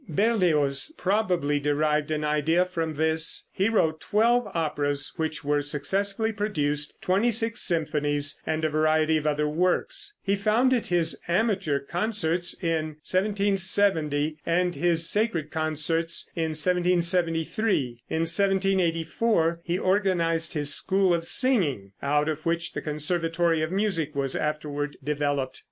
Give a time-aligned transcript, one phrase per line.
[0.09, 3.47] Berlioz probably derived an idea from this.
[3.51, 9.27] He wrote twelve operas which were successfully produced, twenty six symphonies and a variety of
[9.27, 10.15] other works.
[10.23, 18.01] He founded his amateur concerts in 1770, and his sacred concerts in 1773.
[18.09, 24.15] In 1784 he organized his school of singing, out of which the Conservatory of Music
[24.15, 25.59] was afterward developed.